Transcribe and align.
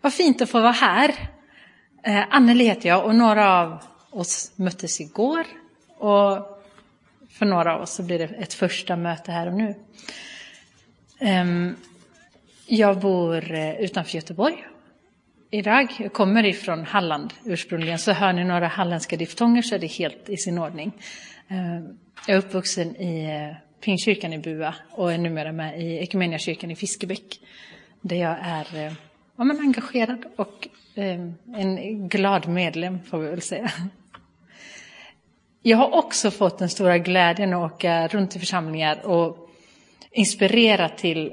Vad 0.00 0.14
fint 0.14 0.42
att 0.42 0.50
få 0.50 0.60
vara 0.60 0.72
här. 0.72 1.14
Eh, 2.02 2.24
Anneli 2.30 2.64
heter 2.64 2.88
jag 2.88 3.04
och 3.04 3.14
några 3.14 3.60
av 3.60 3.78
oss 4.10 4.52
möttes 4.56 5.00
igår. 5.00 5.46
Och 5.98 6.62
för 7.30 7.46
några 7.46 7.74
av 7.74 7.80
oss 7.80 7.90
så 7.90 8.02
blir 8.02 8.18
det 8.18 8.24
ett 8.24 8.54
första 8.54 8.96
möte 8.96 9.32
här 9.32 9.46
och 9.46 9.54
nu. 9.54 9.74
Eh, 11.18 11.44
jag 12.66 13.00
bor 13.00 13.52
eh, 13.52 13.80
utanför 13.80 14.14
Göteborg 14.14 14.66
idag. 15.50 15.96
Jag 15.98 16.12
kommer 16.12 16.44
ifrån 16.44 16.84
Halland 16.84 17.34
ursprungligen, 17.44 17.98
så 17.98 18.12
hör 18.12 18.32
ni 18.32 18.44
några 18.44 18.66
halländska 18.66 19.16
diftonger 19.16 19.62
så 19.62 19.74
är 19.74 19.78
det 19.78 19.86
helt 19.86 20.28
i 20.28 20.36
sin 20.36 20.58
ordning. 20.58 20.92
Ehm, 21.48 21.98
jag 22.26 22.36
är 22.36 22.38
uppvuxen 22.38 22.96
i 22.96 23.24
eh, 23.24 23.56
Pingstkyrkan 23.80 24.32
i 24.32 24.38
Bua 24.38 24.74
och 24.90 25.12
är 25.12 25.18
numera 25.18 25.52
med 25.52 25.82
i 25.82 25.98
Equmeniakyrkan 25.98 26.70
i 26.70 26.76
Fiskebäck, 26.76 27.40
där 28.00 28.16
jag 28.16 28.36
är 28.42 28.86
eh, 28.86 28.92
ja, 29.38 29.44
men 29.44 29.60
engagerad 29.60 30.24
och 30.36 30.68
eh, 30.94 31.20
en 31.54 32.08
glad 32.08 32.48
medlem, 32.48 32.98
får 33.02 33.18
vi 33.18 33.30
väl 33.30 33.42
säga. 33.42 33.70
Jag 35.62 35.78
har 35.78 35.94
också 35.94 36.30
fått 36.30 36.58
den 36.58 36.68
stora 36.68 36.98
glädjen 36.98 37.54
att 37.54 37.72
åka 37.72 38.08
runt 38.08 38.36
i 38.36 38.38
församlingar 38.38 39.06
och 39.06 39.50
inspirera 40.10 40.88
till 40.88 41.32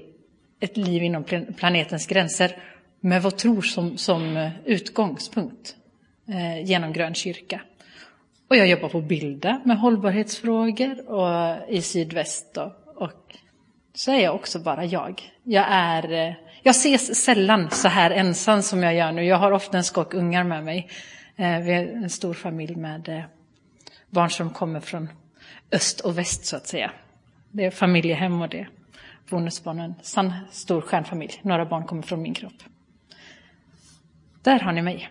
ett 0.59 0.77
liv 0.77 1.03
inom 1.03 1.23
planetens 1.57 2.07
gränser 2.07 2.57
med 2.99 3.23
vår 3.23 3.31
tro 3.31 3.61
som, 3.61 3.97
som 3.97 4.37
eh, 4.37 4.51
utgångspunkt 4.65 5.75
eh, 6.27 6.65
genom 6.65 6.93
Grön 6.93 7.15
kyrka. 7.15 7.61
Och 8.47 8.55
jag 8.55 8.67
jobbar 8.67 8.89
på 8.89 9.01
Bilda 9.01 9.61
med 9.65 9.77
hållbarhetsfrågor 9.77 11.09
och 11.09 11.29
eh, 11.29 11.57
i 11.69 11.81
Sydväst. 11.81 12.57
Och, 12.57 13.03
och 13.03 13.35
så 13.93 14.11
är 14.11 14.19
jag 14.19 14.35
också 14.35 14.59
bara 14.59 14.85
jag. 14.85 15.21
Jag, 15.43 15.65
är, 15.69 16.11
eh, 16.11 16.33
jag 16.65 16.75
ses 16.75 17.23
sällan 17.23 17.71
så 17.71 17.87
här 17.87 18.11
ensam 18.11 18.61
som 18.61 18.83
jag 18.83 18.95
gör 18.95 19.11
nu. 19.11 19.23
Jag 19.23 19.37
har 19.37 19.51
ofta 19.51 19.77
en 19.77 19.83
skock 19.83 20.13
ungar 20.13 20.43
med 20.43 20.63
mig. 20.63 20.89
Eh, 21.35 21.59
vi 21.59 21.71
är 21.71 21.87
en 21.87 22.09
stor 22.09 22.33
familj 22.33 22.75
med 22.75 23.09
eh, 23.09 23.23
barn 24.09 24.29
som 24.29 24.49
kommer 24.49 24.79
från 24.79 25.09
öst 25.71 25.99
och 25.99 26.17
väst 26.17 26.45
så 26.45 26.55
att 26.55 26.67
säga. 26.67 26.91
Det 27.51 27.65
är 27.65 27.71
familjehem 27.71 28.41
och 28.41 28.49
det 28.49 28.67
bonusbarnen, 29.29 29.93
sann 30.01 30.33
stor 30.51 30.81
stjärnfamilj. 30.81 31.39
Några 31.41 31.65
barn 31.65 31.85
kommer 31.85 32.01
från 32.01 32.21
min 32.21 32.33
kropp. 32.33 32.63
Där 34.41 34.59
har 34.59 34.71
ni 34.71 34.81
mig. 34.81 35.09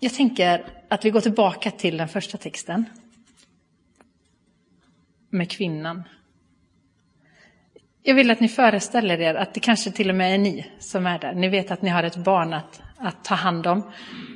Jag 0.00 0.14
tänker 0.14 0.66
att 0.88 1.04
vi 1.04 1.10
går 1.10 1.20
tillbaka 1.20 1.70
till 1.70 1.96
den 1.96 2.08
första 2.08 2.38
texten. 2.38 2.84
Med 5.30 5.50
kvinnan. 5.50 6.02
Jag 8.06 8.14
vill 8.14 8.30
att 8.30 8.40
ni 8.40 8.48
föreställer 8.48 9.20
er 9.20 9.34
att 9.34 9.54
det 9.54 9.60
kanske 9.60 9.90
till 9.90 10.10
och 10.10 10.16
med 10.16 10.34
är 10.34 10.38
ni 10.38 10.66
som 10.78 11.06
är 11.06 11.18
där. 11.18 11.34
Ni 11.34 11.48
vet 11.48 11.70
att 11.70 11.82
ni 11.82 11.90
har 11.90 12.02
ett 12.02 12.16
barn 12.16 12.52
att, 12.52 12.82
att 12.98 13.24
ta 13.24 13.34
hand 13.34 13.66
om. 13.66 13.82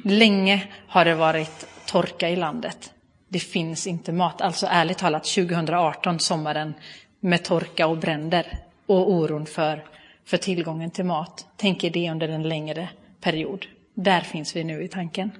Länge 0.05 0.69
har 0.87 1.05
det 1.05 1.15
varit 1.15 1.67
torka 1.87 2.29
i 2.29 2.37
landet. 2.37 2.93
Det 3.29 3.39
finns 3.39 3.87
inte 3.87 4.13
mat. 4.13 4.41
Alltså 4.41 4.67
ärligt 4.71 4.99
talat 4.99 5.25
2018, 5.25 6.19
sommaren 6.19 6.75
med 7.21 7.45
torka 7.45 7.87
och 7.87 7.97
bränder 7.97 8.59
och 8.87 9.11
oron 9.11 9.47
för 9.47 9.85
för 10.25 10.37
tillgången 10.37 10.91
till 10.91 11.05
mat. 11.05 11.47
Tänk 11.57 11.85
er 11.85 11.91
det 11.91 12.11
under 12.11 12.29
en 12.29 12.49
längre 12.49 12.89
period. 13.21 13.67
Där 13.95 14.21
finns 14.21 14.57
vi 14.57 14.65
nu 14.65 14.83
i 14.83 14.89
tanken. 14.89 15.31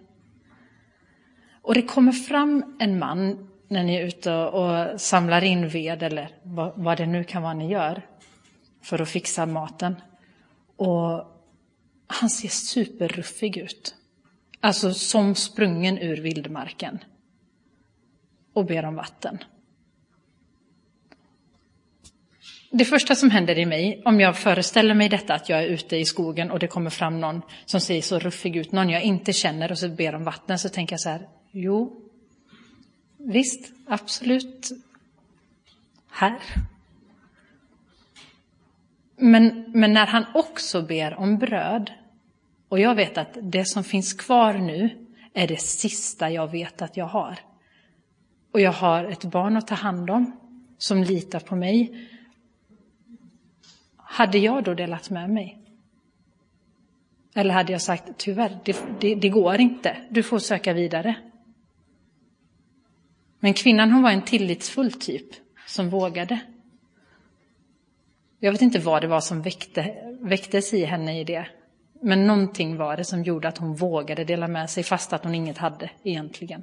Och 1.63 1.75
det 1.75 1.83
kommer 1.83 2.13
fram 2.13 2.77
en 2.81 2.99
man 2.99 3.49
när 3.69 3.85
ni 3.85 3.95
är 3.95 4.07
ute 4.07 4.35
och 4.35 5.01
samlar 5.01 5.45
in 5.45 5.69
ved 5.69 6.03
eller 6.03 6.29
vad 6.75 6.97
det 6.97 7.07
nu 7.07 7.25
kan 7.25 7.43
vara 7.43 7.55
ni 7.55 7.69
gör 7.69 8.03
för 8.83 9.03
att 9.03 9.09
fixa 9.09 9.47
maten. 9.47 9.97
Och 10.77 11.25
han 12.07 12.31
ser 12.31 12.49
superruffig 12.49 13.57
ut. 13.57 13.95
Alltså 14.61 14.95
som 14.95 15.35
sprungen 15.35 15.99
ur 15.99 16.17
vildmarken. 16.17 16.99
Och 18.53 18.67
ber 18.67 18.85
om 18.85 18.95
vatten. 18.95 19.39
Det 22.71 22.85
första 22.85 23.15
som 23.15 23.31
händer 23.31 23.59
i 23.59 23.67
mig, 23.67 24.03
om 24.05 24.21
jag 24.21 24.39
föreställer 24.39 24.95
mig 24.95 25.09
detta, 25.09 25.35
att 25.35 25.49
jag 25.49 25.63
är 25.63 25.67
ute 25.67 25.97
i 25.97 26.05
skogen 26.05 26.51
och 26.51 26.59
det 26.59 26.67
kommer 26.67 26.91
fram 26.91 27.21
någon 27.21 27.43
som 27.67 27.81
ser 27.81 28.01
så 28.01 28.19
ruffig 28.19 28.57
ut, 28.57 28.73
någon 28.73 28.91
jag 28.91 29.03
inte 29.03 29.33
känner 29.33 29.71
och 29.71 29.79
så 29.79 29.89
ber 29.89 30.15
om 30.15 30.25
vatten, 30.25 30.59
så 30.59 30.69
tänker 30.69 30.93
jag 30.93 31.01
så 31.01 31.09
här, 31.09 31.29
jo, 31.51 32.03
visst, 33.19 33.73
absolut, 33.87 34.71
här. 36.11 36.39
Men, 39.19 39.65
men 39.75 39.93
när 39.93 40.07
han 40.07 40.25
också 40.35 40.83
ber 40.83 41.15
om 41.15 41.39
bröd, 41.39 41.93
och 42.69 42.81
jag 42.81 42.95
vet 42.95 43.19
att 43.19 43.39
det 43.43 43.65
som 43.65 43.85
finns 43.85 44.13
kvar 44.13 44.55
nu 44.55 45.07
är 45.35 45.49
det 45.49 45.61
sista 45.61 46.31
jag 46.31 46.51
vet 46.51 46.83
att 46.83 46.97
jag 46.97 47.07
har. 47.07 47.39
Och 48.53 48.61
jag 48.61 48.73
har 48.73 49.05
ett 49.05 49.25
barn 49.25 49.57
att 49.57 49.67
ta 49.67 49.75
hand 49.75 50.11
om 50.11 50.33
som 50.79 51.03
litar 51.03 51.41
på 51.41 51.57
mig 51.57 52.09
hade 53.97 54.39
jag 54.39 54.65
då 54.65 54.75
delat 54.75 55.11
med 55.11 55.31
mig? 55.31 55.59
Eller 57.35 57.55
hade 57.55 57.73
jag 57.73 57.83
sagt, 57.83 58.05
tyvärr, 58.17 58.59
det, 58.65 58.85
det, 59.01 59.15
det 59.15 59.29
går 59.29 59.61
inte, 59.61 59.97
du 60.11 60.23
får 60.23 60.39
söka 60.39 60.73
vidare. 60.73 61.15
Men 63.41 63.55
kvinnan 63.55 63.91
hon 63.91 64.03
var 64.03 64.11
en 64.11 64.23
tillitsfull 64.23 64.93
typ 64.93 65.27
som 65.67 65.91
vågade. 65.91 66.41
Jag 68.41 68.53
vet 68.53 68.63
inte 68.63 68.79
vad 68.79 69.03
det 69.03 69.09
var 69.09 69.21
som 69.21 69.43
väckte, 69.43 69.95
väcktes 70.21 70.75
i 70.75 70.85
henne 70.85 71.21
i 71.21 71.25
det. 71.25 71.47
Men 72.03 72.27
någonting 72.27 72.77
var 72.77 72.97
det 72.97 73.05
som 73.05 73.23
gjorde 73.23 73.49
att 73.49 73.59
hon 73.59 73.75
vågade 73.75 74.25
dela 74.25 74.49
med 74.49 74.71
sig 74.71 74.83
fast 74.83 75.13
att 75.13 75.25
hon 75.25 75.35
inget 75.35 75.59
hade 75.59 75.91
egentligen. 76.03 76.63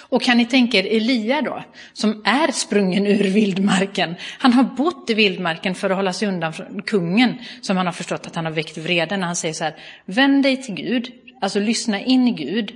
Och 0.00 0.22
kan 0.22 0.36
ni 0.36 0.46
tänka 0.46 0.78
er 0.78 0.96
Elia 0.96 1.42
då, 1.42 1.64
som 1.92 2.22
är 2.24 2.52
sprungen 2.52 3.06
ur 3.06 3.24
vildmarken. 3.24 4.14
Han 4.38 4.52
har 4.52 4.64
bott 4.64 5.10
i 5.10 5.14
vildmarken 5.14 5.74
för 5.74 5.90
att 5.90 5.96
hålla 5.96 6.12
sig 6.12 6.28
undan 6.28 6.52
från 6.52 6.82
kungen, 6.82 7.38
som 7.60 7.76
han 7.76 7.86
har 7.86 7.92
förstått 7.92 8.26
att 8.26 8.34
han 8.34 8.44
har 8.44 8.52
väckt 8.52 8.78
vrede 8.78 9.16
när 9.16 9.26
han 9.26 9.36
säger 9.36 9.54
så 9.54 9.64
här, 9.64 9.76
vänd 10.04 10.42
dig 10.42 10.62
till 10.62 10.74
Gud, 10.74 11.12
alltså 11.40 11.60
lyssna 11.60 12.00
in 12.00 12.28
i 12.28 12.32
Gud. 12.32 12.72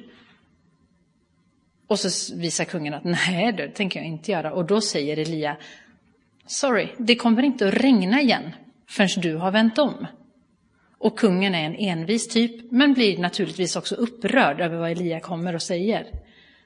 Och 1.87 1.99
så 1.99 2.37
visar 2.37 2.65
kungen 2.65 2.95
att 2.95 3.05
nej, 3.05 3.53
det 3.53 3.69
tänker 3.69 4.01
jag 4.01 4.07
inte 4.07 4.33
göra. 4.33 4.53
Och 4.53 4.65
då 4.65 4.81
säger 4.81 5.17
Elia, 5.17 5.57
sorry, 6.47 6.89
det 6.99 7.17
kommer 7.17 7.43
inte 7.43 7.69
att 7.69 7.75
regna 7.75 8.21
igen 8.21 8.51
förrän 8.89 9.23
du 9.23 9.37
har 9.37 9.51
vänt 9.51 9.79
om. 9.79 10.07
Och 10.99 11.19
kungen 11.19 11.55
är 11.55 11.67
en 11.67 11.77
envis 11.77 12.29
typ, 12.29 12.73
men 12.73 12.95
blir 12.95 13.19
naturligtvis 13.19 13.77
också 13.77 13.95
upprörd 13.95 14.61
över 14.61 14.77
vad 14.77 14.91
Elia 14.91 15.21
kommer 15.21 15.55
och 15.55 15.63
säger. 15.63 16.07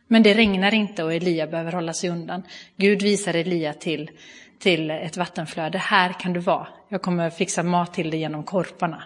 Men 0.06 0.22
det 0.22 0.34
regnar 0.34 0.74
inte 0.74 1.04
och 1.04 1.14
Elia 1.14 1.46
behöver 1.46 1.72
hålla 1.72 1.92
sig 1.92 2.10
undan. 2.10 2.42
Gud 2.76 3.02
visar 3.02 3.34
Elia 3.34 3.72
till, 3.72 4.10
till 4.58 4.90
ett 4.90 5.16
vattenflöde. 5.16 5.78
Här 5.78 6.12
kan 6.12 6.32
du 6.32 6.40
vara. 6.40 6.68
Jag 6.88 7.02
kommer 7.02 7.30
fixa 7.30 7.62
mat 7.62 7.94
till 7.94 8.10
dig 8.10 8.20
genom 8.20 8.42
korparna. 8.42 9.02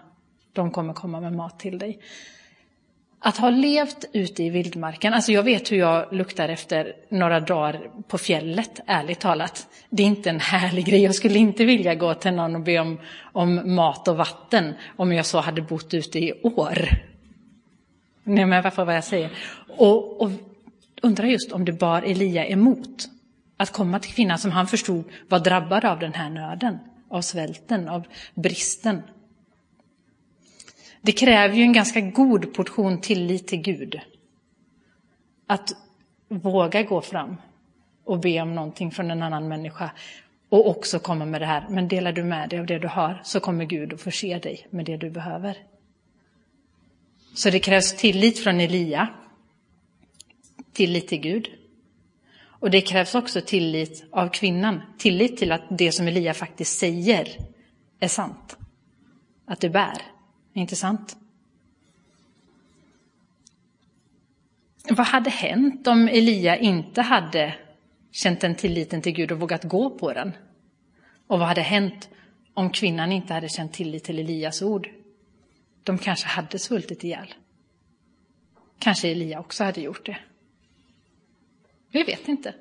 De 0.52 0.70
kommer 0.70 0.92
komma 0.92 1.20
med 1.20 1.32
mat 1.32 1.58
till 1.58 1.78
dig. 1.78 1.98
Att 3.26 3.36
ha 3.36 3.50
levt 3.50 4.04
ute 4.12 4.42
i 4.42 4.50
vildmarken, 4.50 5.14
alltså 5.14 5.32
jag 5.32 5.42
vet 5.42 5.72
hur 5.72 5.76
jag 5.76 6.12
luktar 6.12 6.48
efter 6.48 6.92
några 7.08 7.40
dagar 7.40 7.90
på 8.08 8.18
fjället, 8.18 8.80
ärligt 8.86 9.20
talat. 9.20 9.66
Det 9.90 10.02
är 10.02 10.06
inte 10.06 10.30
en 10.30 10.40
härlig 10.40 10.86
grej. 10.86 11.02
Jag 11.02 11.14
skulle 11.14 11.38
inte 11.38 11.64
vilja 11.64 11.94
gå 11.94 12.14
till 12.14 12.32
någon 12.32 12.54
och 12.54 12.60
be 12.60 12.78
om, 12.78 12.98
om 13.32 13.74
mat 13.74 14.08
och 14.08 14.16
vatten 14.16 14.74
om 14.96 15.12
jag 15.12 15.26
så 15.26 15.40
hade 15.40 15.62
bott 15.62 15.94
ute 15.94 16.18
i 16.18 16.32
år. 16.42 16.88
Ni 18.24 18.46
med 18.46 18.62
varför 18.62 18.84
vad 18.84 18.96
jag 18.96 19.04
säger? 19.04 19.30
Och, 19.68 20.20
och 20.20 20.30
undrar 21.02 21.26
just 21.26 21.52
om 21.52 21.64
det 21.64 21.72
bar 21.72 22.02
Elia 22.02 22.46
emot 22.46 23.08
att 23.56 23.72
komma 23.72 23.98
till 23.98 24.12
kvinnan 24.12 24.38
som 24.38 24.50
han 24.50 24.66
förstod 24.66 25.04
var 25.28 25.38
drabbad 25.38 25.84
av 25.84 25.98
den 25.98 26.14
här 26.14 26.30
nöden, 26.30 26.78
av 27.08 27.20
svälten, 27.20 27.88
av 27.88 28.06
bristen. 28.34 29.02
Det 31.04 31.12
kräver 31.12 31.54
ju 31.54 31.62
en 31.62 31.72
ganska 31.72 32.00
god 32.00 32.54
portion 32.54 33.00
tillit 33.00 33.46
till 33.46 33.60
Gud. 33.60 34.00
Att 35.46 35.72
våga 36.28 36.82
gå 36.82 37.00
fram 37.00 37.36
och 38.04 38.18
be 38.18 38.40
om 38.40 38.54
någonting 38.54 38.90
från 38.90 39.10
en 39.10 39.22
annan 39.22 39.48
människa 39.48 39.90
och 40.48 40.68
också 40.68 40.98
komma 40.98 41.24
med 41.24 41.40
det 41.40 41.46
här. 41.46 41.66
Men 41.70 41.88
delar 41.88 42.12
du 42.12 42.24
med 42.24 42.48
dig 42.48 42.58
av 42.58 42.66
det 42.66 42.78
du 42.78 42.88
har 42.88 43.20
så 43.24 43.40
kommer 43.40 43.64
Gud 43.64 43.92
att 43.92 44.00
förse 44.00 44.38
dig 44.38 44.66
med 44.70 44.86
det 44.86 44.96
du 44.96 45.10
behöver. 45.10 45.58
Så 47.34 47.50
det 47.50 47.58
krävs 47.58 47.96
tillit 47.96 48.38
från 48.38 48.60
Elia 48.60 49.08
tillit 50.72 51.08
till 51.08 51.20
Gud. 51.20 51.48
Och 52.44 52.70
det 52.70 52.80
krävs 52.80 53.14
också 53.14 53.40
tillit 53.40 54.04
av 54.10 54.28
kvinnan, 54.28 54.82
tillit 54.98 55.36
till 55.36 55.52
att 55.52 55.62
det 55.70 55.92
som 55.92 56.08
Elia 56.08 56.34
faktiskt 56.34 56.78
säger 56.78 57.28
är 58.00 58.08
sant. 58.08 58.56
Att 59.46 59.60
det 59.60 59.70
bär, 59.70 60.13
inte 60.62 60.76
sant? 60.76 61.16
Vad 64.88 65.06
hade 65.06 65.30
hänt 65.30 65.86
om 65.86 66.08
Elia 66.08 66.56
inte 66.56 67.02
hade 67.02 67.54
känt 68.10 68.40
den 68.40 68.54
tilliten 68.54 69.02
till 69.02 69.12
Gud 69.12 69.32
och 69.32 69.40
vågat 69.40 69.64
gå 69.64 69.90
på 69.90 70.12
den? 70.12 70.32
Och 71.26 71.38
vad 71.38 71.48
hade 71.48 71.60
hänt 71.60 72.08
om 72.54 72.70
kvinnan 72.70 73.12
inte 73.12 73.34
hade 73.34 73.48
känt 73.48 73.72
tillit 73.72 74.04
till 74.04 74.18
Elias 74.18 74.62
ord. 74.62 74.88
De 75.82 75.98
kanske 75.98 76.26
hade 76.26 76.58
svultit 76.58 77.04
ihjäl. 77.04 77.34
Kanske 78.78 79.08
Elia 79.08 79.40
också 79.40 79.64
hade 79.64 79.80
gjort 79.80 80.06
det. 80.06 80.16
Vi 81.90 82.02
vet 82.02 82.28
inte. 82.28 82.54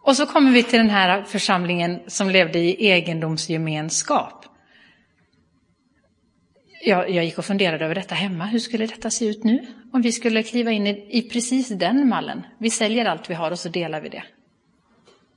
Och 0.00 0.16
så 0.16 0.26
kommer 0.26 0.52
vi 0.52 0.62
till 0.62 0.78
den 0.78 0.90
här 0.90 1.22
församlingen 1.22 2.00
som 2.06 2.30
levde 2.30 2.58
i 2.58 2.86
egendomsgemenskap. 2.86 4.37
Jag, 6.88 7.10
jag 7.10 7.24
gick 7.24 7.38
och 7.38 7.44
funderade 7.44 7.84
över 7.84 7.94
detta 7.94 8.14
hemma. 8.14 8.46
Hur 8.46 8.58
skulle 8.58 8.86
detta 8.86 9.10
se 9.10 9.26
ut 9.26 9.44
nu? 9.44 9.66
Om 9.92 10.02
vi 10.02 10.12
skulle 10.12 10.42
kliva 10.42 10.70
in 10.70 10.86
i, 10.86 11.06
i 11.10 11.22
precis 11.22 11.68
den 11.68 12.08
mallen. 12.08 12.42
Vi 12.58 12.70
säljer 12.70 13.04
allt 13.04 13.30
vi 13.30 13.34
har 13.34 13.50
och 13.50 13.58
så 13.58 13.68
delar 13.68 14.00
vi 14.00 14.08
det. 14.08 14.22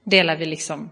Delar 0.03 0.35
vi 0.35 0.45
liksom 0.45 0.89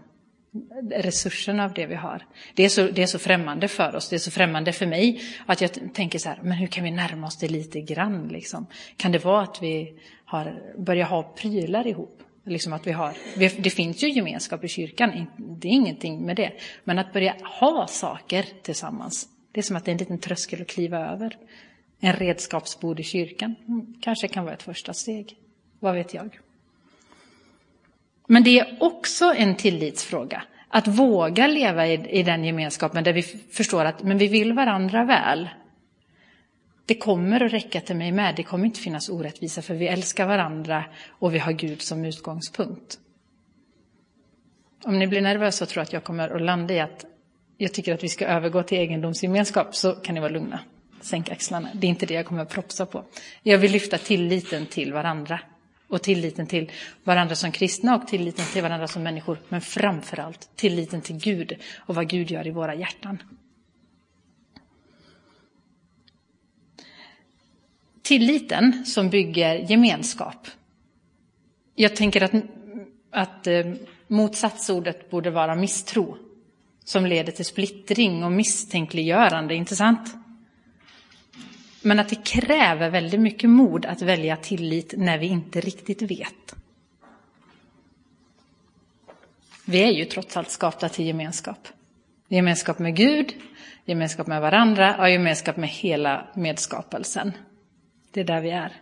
resurserna 0.90 1.64
av 1.64 1.72
det 1.72 1.86
vi 1.86 1.94
har. 1.94 2.26
Det 2.54 2.64
är, 2.64 2.68
så, 2.68 2.82
det 2.82 3.02
är 3.02 3.06
så 3.06 3.18
främmande 3.18 3.68
för 3.68 3.96
oss, 3.96 4.08
det 4.08 4.16
är 4.16 4.18
så 4.18 4.30
främmande 4.30 4.72
för 4.72 4.86
mig 4.86 5.20
att 5.46 5.60
jag 5.60 5.94
tänker 5.94 6.18
så 6.18 6.28
här, 6.28 6.38
men 6.42 6.52
hur 6.52 6.66
kan 6.66 6.84
vi 6.84 6.90
närma 6.90 7.26
oss 7.26 7.38
det 7.38 7.48
lite 7.48 7.80
grann? 7.80 8.28
Liksom? 8.28 8.66
Kan 8.96 9.12
det 9.12 9.24
vara 9.24 9.42
att 9.42 9.62
vi 9.62 9.94
har, 10.24 10.62
börjar 10.78 11.06
ha 11.06 11.22
prylar 11.22 11.86
ihop? 11.86 12.22
Liksom 12.46 12.72
att 12.72 12.86
vi 12.86 12.92
har, 12.92 13.14
det 13.36 13.70
finns 13.70 14.02
ju 14.02 14.10
gemenskap 14.10 14.64
i 14.64 14.68
kyrkan, 14.68 15.26
det 15.36 15.68
är 15.68 15.72
ingenting 15.72 16.26
med 16.26 16.36
det. 16.36 16.52
Men 16.84 16.98
att 16.98 17.12
börja 17.12 17.34
ha 17.60 17.86
saker 17.86 18.46
tillsammans, 18.62 19.28
det 19.52 19.60
är 19.60 19.62
som 19.62 19.76
att 19.76 19.84
det 19.84 19.90
är 19.90 19.92
en 19.92 19.98
liten 19.98 20.18
tröskel 20.18 20.62
att 20.62 20.68
kliva 20.68 20.98
över. 20.98 21.36
En 22.00 22.12
redskapsbord 22.12 23.00
i 23.00 23.02
kyrkan 23.02 23.54
kanske 24.00 24.28
kan 24.28 24.44
vara 24.44 24.54
ett 24.54 24.62
första 24.62 24.92
steg. 24.92 25.36
Vad 25.80 25.94
vet 25.94 26.14
jag? 26.14 26.38
Men 28.26 28.44
det 28.44 28.58
är 28.58 28.76
också 28.80 29.34
en 29.36 29.56
tillitsfråga. 29.56 30.42
Att 30.68 30.88
våga 30.88 31.46
leva 31.46 31.86
i, 31.86 32.18
i 32.18 32.22
den 32.22 32.44
gemenskapen 32.44 33.04
där 33.04 33.12
vi 33.12 33.22
förstår 33.22 33.84
att 33.84 34.02
men 34.02 34.18
vi 34.18 34.28
vill 34.28 34.52
varandra 34.52 35.04
väl. 35.04 35.48
Det 36.86 36.94
kommer 36.94 37.44
att 37.44 37.52
räcka 37.52 37.80
till 37.80 37.96
mig 37.96 38.12
med. 38.12 38.36
Det 38.36 38.42
kommer 38.42 38.64
inte 38.66 38.80
finnas 38.80 39.08
orättvisa 39.08 39.62
för 39.62 39.74
vi 39.74 39.88
älskar 39.88 40.26
varandra 40.26 40.84
och 41.08 41.34
vi 41.34 41.38
har 41.38 41.52
Gud 41.52 41.82
som 41.82 42.04
utgångspunkt. 42.04 42.98
Om 44.84 44.98
ni 44.98 45.06
blir 45.06 45.20
nervösa 45.20 45.64
och 45.64 45.68
tror 45.68 45.82
att 45.82 45.92
jag 45.92 46.04
kommer 46.04 46.28
att 46.28 46.42
landa 46.42 46.74
i 46.74 46.80
att 46.80 47.04
jag 47.62 47.72
tycker 47.74 47.94
att 47.94 48.04
vi 48.04 48.08
ska 48.08 48.26
övergå 48.26 48.62
till 48.62 48.78
egendomsgemenskap 48.78 49.76
så 49.76 49.92
kan 49.92 50.14
ni 50.14 50.20
vara 50.20 50.32
lugna. 50.32 50.60
Sänk 51.00 51.30
axlarna. 51.30 51.68
Det 51.74 51.86
är 51.86 51.88
inte 51.88 52.06
det 52.06 52.14
jag 52.14 52.26
kommer 52.26 52.42
att 52.42 52.48
propsa 52.48 52.86
på. 52.86 53.04
Jag 53.42 53.58
vill 53.58 53.72
lyfta 53.72 53.98
tilliten 53.98 54.66
till 54.66 54.92
varandra 54.92 55.40
och 55.88 56.02
tilliten 56.02 56.46
till 56.46 56.70
varandra 57.04 57.34
som 57.34 57.52
kristna 57.52 57.96
och 57.96 58.06
tilliten 58.06 58.44
till 58.52 58.62
varandra 58.62 58.88
som 58.88 59.02
människor. 59.02 59.38
Men 59.48 59.60
framför 59.60 60.20
allt 60.20 60.50
tilliten 60.56 61.00
till 61.00 61.16
Gud 61.16 61.56
och 61.76 61.94
vad 61.94 62.08
Gud 62.08 62.30
gör 62.30 62.46
i 62.46 62.50
våra 62.50 62.74
hjärtan. 62.74 63.22
Tilliten 68.02 68.86
som 68.86 69.10
bygger 69.10 69.54
gemenskap. 69.54 70.46
Jag 71.74 71.96
tänker 71.96 72.22
att, 72.22 72.32
att 73.10 73.46
eh, 73.46 73.72
motsatsordet 74.06 75.10
borde 75.10 75.30
vara 75.30 75.54
misstro 75.54 76.16
som 76.90 77.06
leder 77.06 77.32
till 77.32 77.44
splittring 77.44 78.24
och 78.24 78.32
misstänkliggörande, 78.32 79.54
inte 79.54 79.76
sant? 79.76 80.14
Men 81.82 81.98
att 81.98 82.08
det 82.08 82.24
kräver 82.24 82.90
väldigt 82.90 83.20
mycket 83.20 83.50
mod 83.50 83.86
att 83.86 84.02
välja 84.02 84.36
tillit 84.36 84.94
när 84.96 85.18
vi 85.18 85.26
inte 85.26 85.60
riktigt 85.60 86.02
vet. 86.02 86.54
Vi 89.64 89.82
är 89.82 89.90
ju 89.90 90.04
trots 90.04 90.36
allt 90.36 90.50
skapta 90.50 90.88
till 90.88 91.06
gemenskap. 91.06 91.68
Gemenskap 92.28 92.78
med 92.78 92.96
Gud, 92.96 93.34
gemenskap 93.84 94.26
med 94.26 94.40
varandra 94.40 94.96
och 94.98 95.10
gemenskap 95.10 95.56
med 95.56 95.68
hela 95.68 96.28
medskapelsen. 96.34 97.32
Det 98.10 98.20
är 98.20 98.24
där 98.24 98.40
vi 98.40 98.50
är. 98.50 98.72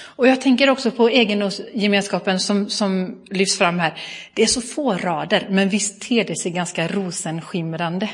Och 0.00 0.28
jag 0.28 0.40
tänker 0.40 0.70
också 0.70 0.90
på 0.90 1.08
egendomsgemenskapen 1.08 2.40
som, 2.40 2.70
som 2.70 3.22
lyfts 3.30 3.58
fram 3.58 3.78
här. 3.78 3.98
Det 4.34 4.42
är 4.42 4.46
så 4.46 4.60
få 4.60 4.94
rader, 4.94 5.46
men 5.50 5.68
visst 5.68 6.02
ter 6.02 6.24
det 6.24 6.36
sig 6.36 6.52
ganska 6.52 6.88
rosenskimrande. 6.88 8.10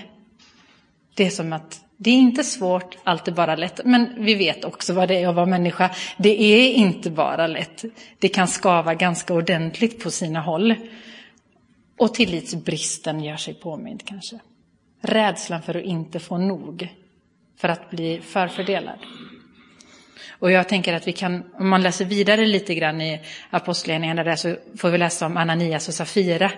Det 1.14 1.26
är 1.26 1.30
som 1.30 1.52
att 1.52 1.80
det 2.00 2.10
är 2.10 2.14
inte 2.14 2.44
svårt, 2.44 2.96
allt 3.04 3.28
är 3.28 3.32
bara 3.32 3.56
lätt. 3.56 3.80
Men 3.84 4.24
vi 4.24 4.34
vet 4.34 4.64
också 4.64 4.92
vad 4.92 5.08
det 5.08 5.22
är 5.22 5.28
att 5.28 5.34
vara 5.34 5.46
människa. 5.46 5.90
Det 6.16 6.42
är 6.42 6.72
inte 6.72 7.10
bara 7.10 7.46
lätt. 7.46 7.84
Det 8.18 8.28
kan 8.28 8.48
skava 8.48 8.94
ganska 8.94 9.34
ordentligt 9.34 10.02
på 10.02 10.10
sina 10.10 10.40
håll. 10.40 10.74
Och 11.98 12.14
tillitsbristen 12.14 13.24
gör 13.24 13.36
sig 13.36 13.54
påmind 13.54 14.02
kanske. 14.06 14.38
Rädslan 15.00 15.62
för 15.62 15.74
att 15.74 15.84
inte 15.84 16.20
få 16.20 16.38
nog. 16.38 16.88
För 17.60 17.68
att 17.68 17.90
bli 17.90 18.20
förfördelad. 18.20 18.98
Och 20.30 20.50
jag 20.50 20.68
tänker 20.68 20.94
att 20.94 21.08
vi 21.08 21.12
kan, 21.12 21.44
om 21.58 21.68
man 21.68 21.82
läser 21.82 22.04
vidare 22.04 22.46
lite 22.46 22.74
grann 22.74 23.00
i 23.00 23.20
Apostlagärningarna 23.50 24.24
där 24.24 24.36
så 24.36 24.56
får 24.76 24.90
vi 24.90 24.98
läsa 24.98 25.26
om 25.26 25.36
Ananias 25.36 25.88
och 25.88 25.94
Safira 25.94 26.50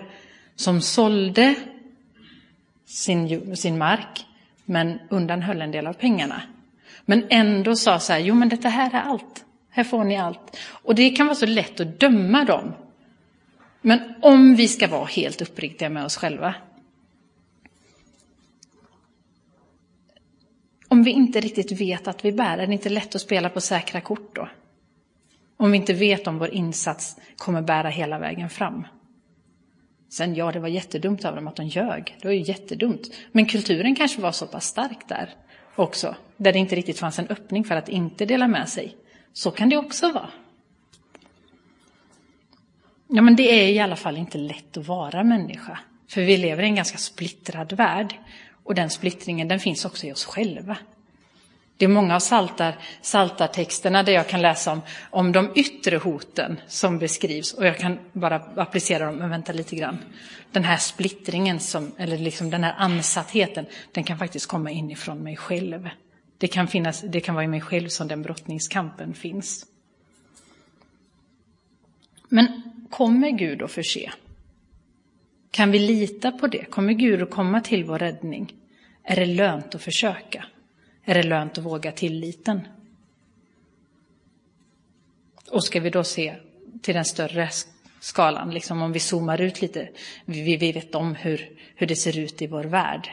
som 0.55 0.81
sålde 0.81 1.55
sin, 2.85 3.55
sin 3.55 3.77
mark 3.77 4.25
men 4.65 4.99
undanhöll 5.09 5.61
en 5.61 5.71
del 5.71 5.87
av 5.87 5.93
pengarna. 5.93 6.41
Men 7.05 7.25
ändå 7.29 7.75
sa 7.75 7.99
så 7.99 8.13
här, 8.13 8.19
jo 8.19 8.35
men 8.35 8.49
detta 8.49 8.69
här 8.69 8.93
är 8.93 9.01
allt, 9.01 9.45
här 9.69 9.83
får 9.83 10.03
ni 10.03 10.17
allt. 10.17 10.57
Och 10.69 10.95
det 10.95 11.09
kan 11.09 11.27
vara 11.27 11.35
så 11.35 11.45
lätt 11.45 11.79
att 11.79 11.99
döma 11.99 12.45
dem. 12.45 12.73
Men 13.81 14.13
om 14.21 14.55
vi 14.55 14.67
ska 14.67 14.87
vara 14.87 15.05
helt 15.05 15.41
uppriktiga 15.41 15.89
med 15.89 16.05
oss 16.05 16.17
själva. 16.17 16.53
Om 20.91 21.03
vi 21.03 21.11
inte 21.11 21.39
riktigt 21.39 21.71
vet 21.71 22.07
att 22.07 22.25
vi 22.25 22.31
bär, 22.31 22.57
är 22.57 22.67
det 22.67 22.73
inte 22.73 22.89
lätt 22.89 23.15
att 23.15 23.21
spela 23.21 23.49
på 23.49 23.61
säkra 23.61 24.01
kort 24.01 24.35
då? 24.35 24.49
Om 25.57 25.71
vi 25.71 25.77
inte 25.77 25.93
vet 25.93 26.27
om 26.27 26.37
vår 26.37 26.49
insats 26.49 27.15
kommer 27.37 27.61
bära 27.61 27.89
hela 27.89 28.19
vägen 28.19 28.49
fram. 28.49 28.87
Sen 30.09 30.35
ja, 30.35 30.51
det 30.51 30.59
var 30.59 30.67
jättedumt 30.67 31.25
av 31.25 31.35
dem 31.35 31.47
att 31.47 31.55
de 31.55 31.67
ljög. 31.67 32.17
Det 32.21 32.27
var 32.27 32.33
ju 32.33 32.41
jättedumt. 32.41 33.11
Men 33.31 33.45
kulturen 33.45 33.95
kanske 33.95 34.21
var 34.21 34.31
så 34.31 34.47
pass 34.47 34.65
stark 34.65 35.07
där 35.07 35.33
också, 35.75 36.15
där 36.37 36.53
det 36.53 36.59
inte 36.59 36.75
riktigt 36.75 36.99
fanns 36.99 37.19
en 37.19 37.27
öppning 37.27 37.63
för 37.63 37.75
att 37.75 37.89
inte 37.89 38.25
dela 38.25 38.47
med 38.47 38.69
sig. 38.69 38.95
Så 39.33 39.51
kan 39.51 39.69
det 39.69 39.77
också 39.77 40.11
vara. 40.11 40.29
Ja, 43.07 43.21
men 43.21 43.35
det 43.35 43.63
är 43.63 43.69
i 43.69 43.79
alla 43.79 43.95
fall 43.95 44.17
inte 44.17 44.37
lätt 44.37 44.77
att 44.77 44.87
vara 44.87 45.23
människa. 45.23 45.79
För 46.09 46.21
vi 46.21 46.37
lever 46.37 46.63
i 46.63 46.65
en 46.65 46.75
ganska 46.75 46.97
splittrad 46.97 47.73
värld. 47.73 48.15
Och 48.63 48.75
den 48.75 48.89
splittringen, 48.89 49.47
den 49.47 49.59
finns 49.59 49.85
också 49.85 50.07
i 50.07 50.13
oss 50.13 50.25
själva. 50.25 50.77
Det 51.77 51.85
är 51.85 51.89
många 51.89 52.15
av 52.15 52.19
saltar, 52.19 52.77
saltartexterna 53.01 54.03
där 54.03 54.13
jag 54.13 54.29
kan 54.29 54.41
läsa 54.41 54.71
om, 54.71 54.81
om 55.09 55.31
de 55.31 55.51
yttre 55.55 55.97
hoten 55.97 56.59
som 56.67 56.99
beskrivs. 56.99 57.53
Och 57.53 57.65
jag 57.65 57.77
kan 57.77 57.99
bara 58.13 58.35
applicera 58.35 59.05
dem, 59.05 59.15
men 59.15 59.29
vänta 59.29 59.53
lite 59.53 59.75
grann. 59.75 59.97
Den 60.51 60.63
här 60.63 60.77
splittringen, 60.77 61.59
som, 61.59 61.91
eller 61.97 62.17
liksom 62.17 62.49
den 62.49 62.63
här 62.63 62.75
ansattheten, 62.77 63.65
den 63.91 64.03
kan 64.03 64.17
faktiskt 64.17 64.45
komma 64.45 64.71
inifrån 64.71 65.23
mig 65.23 65.37
själv. 65.37 65.89
Det 66.37 66.47
kan, 66.47 66.67
finnas, 66.67 67.01
det 67.01 67.19
kan 67.19 67.35
vara 67.35 67.45
i 67.45 67.47
mig 67.47 67.61
själv 67.61 67.87
som 67.87 68.07
den 68.07 68.21
brottningskampen 68.21 69.13
finns. 69.13 69.65
Men 72.29 72.61
kommer 72.89 73.29
Gud 73.29 73.61
att 73.61 73.71
förse? 73.71 74.11
Kan 75.51 75.71
vi 75.71 75.79
lita 75.79 76.31
på 76.31 76.47
det? 76.47 76.65
Kommer 76.65 76.93
Gud 76.93 77.21
att 77.21 77.31
komma 77.31 77.61
till 77.61 77.83
vår 77.83 77.99
räddning? 77.99 78.53
Är 79.03 79.15
det 79.15 79.25
lönt 79.25 79.75
att 79.75 79.81
försöka? 79.81 80.45
är 81.05 81.13
det 81.13 81.23
lönt 81.23 81.57
att 81.57 81.63
våga 81.63 81.91
tilliten. 81.91 82.67
Och 85.51 85.63
ska 85.63 85.79
vi 85.79 85.89
då 85.89 86.03
se 86.03 86.35
till 86.81 86.95
den 86.95 87.05
större 87.05 87.49
skalan, 87.99 88.53
liksom 88.53 88.81
om 88.81 88.91
vi 88.91 88.99
zoomar 88.99 89.41
ut 89.41 89.61
lite, 89.61 89.89
vi, 90.25 90.41
vi 90.41 90.71
vet 90.71 90.95
om 90.95 91.15
hur, 91.15 91.49
hur 91.75 91.87
det 91.87 91.95
ser 91.95 92.19
ut 92.19 92.41
i 92.41 92.47
vår 92.47 92.63
värld. 92.63 93.09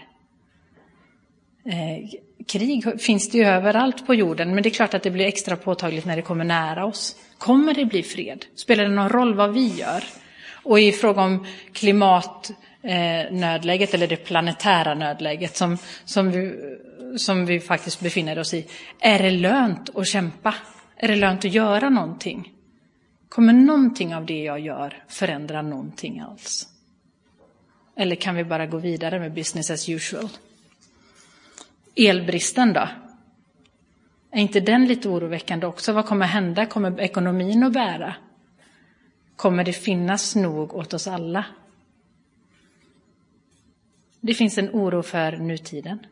Eh, 1.65 2.21
krig 2.47 3.01
finns 3.01 3.31
det 3.31 3.39
ju 3.39 3.45
överallt 3.45 4.07
på 4.07 4.15
jorden, 4.15 4.55
men 4.55 4.63
det 4.63 4.69
är 4.69 4.71
klart 4.71 4.95
att 4.95 5.03
det 5.03 5.11
blir 5.11 5.27
extra 5.27 5.57
påtagligt 5.57 6.05
när 6.05 6.17
det 6.17 6.23
kommer 6.23 6.45
nära 6.45 6.87
oss. 6.87 7.17
Kommer 7.39 7.75
det 7.75 7.85
bli 7.85 8.03
fred? 8.03 8.45
Spelar 8.55 8.85
det 8.85 8.91
någon 8.91 9.09
roll 9.09 9.35
vad 9.35 9.55
vi 9.55 9.67
gör? 9.67 10.05
Och 10.69 10.81
i 10.81 10.93
fråga 10.93 11.23
om 11.23 11.47
klimatnödläget, 11.73 13.89
eh, 13.89 13.95
eller 13.95 14.07
det 14.07 14.17
planetära 14.17 14.95
nödläget 14.95 15.57
som, 15.57 15.79
som 16.05 16.31
vi 16.31 16.55
som 17.17 17.47
vi 17.47 17.61
faktiskt 17.61 18.01
befinner 18.01 18.39
oss 18.39 18.55
i. 18.55 18.67
Är 19.01 19.23
det 19.23 19.31
lönt 19.31 19.97
att 19.97 20.07
kämpa? 20.07 20.55
Är 20.97 21.09
det 21.09 21.17
lönt 21.17 21.45
att 21.45 21.53
göra 21.53 21.89
någonting? 21.89 22.53
Kommer 23.29 23.53
någonting 23.53 24.15
av 24.15 24.27
det 24.27 24.43
jag 24.43 24.61
gör 24.61 25.03
förändra 25.09 25.63
någonting 25.63 26.21
alls? 26.21 26.69
Eller 27.97 28.17
kan 28.17 28.35
vi 28.35 28.45
bara 28.45 28.67
gå 28.67 28.79
vidare 28.79 29.21
med 29.21 29.33
business 29.33 29.71
as 29.71 29.89
usual? 29.89 30.29
Elbristen 31.97 32.73
då? 32.73 32.89
Är 34.31 34.41
inte 34.41 34.61
den 34.61 34.87
lite 34.87 35.09
oroväckande 35.09 35.67
också? 35.67 35.93
Vad 35.93 36.07
kommer 36.07 36.27
hända? 36.27 36.67
Kommer 36.67 37.01
ekonomin 37.01 37.63
att 37.63 37.73
bära? 37.73 38.15
Kommer 39.39 39.65
det 39.65 39.73
finnas 39.73 40.37
nog 40.37 40.75
åt 40.75 40.95
oss 40.95 41.07
alla? 41.07 41.45
Det 44.21 44.35
finns 44.35 44.59
en 44.59 44.71
oro 44.71 45.03
för 45.03 45.37
nutiden, 45.37 46.07